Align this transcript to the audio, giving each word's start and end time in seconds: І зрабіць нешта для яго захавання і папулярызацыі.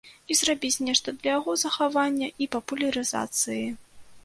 І 0.35 0.35
зрабіць 0.37 0.81
нешта 0.87 1.13
для 1.17 1.35
яго 1.39 1.51
захавання 1.65 2.31
і 2.45 2.51
папулярызацыі. 2.57 3.63